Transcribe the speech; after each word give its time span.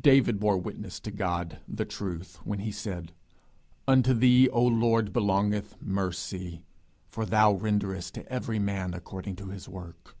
David 0.00 0.40
bore 0.40 0.56
witness 0.56 0.98
to 1.00 1.10
God, 1.10 1.58
the 1.68 1.84
Truth, 1.84 2.36
when 2.46 2.60
he 2.60 2.72
said, 2.72 3.12
'Unto 3.86 4.14
thee, 4.14 4.48
O 4.48 4.62
Lord, 4.64 5.12
belongeth 5.12 5.76
mercy, 5.82 6.64
for 7.10 7.26
thou 7.26 7.52
renderest 7.52 8.14
to 8.14 8.26
every 8.32 8.58
man 8.58 8.94
according 8.94 9.36
to 9.36 9.48
his 9.48 9.68
work.' 9.68 10.16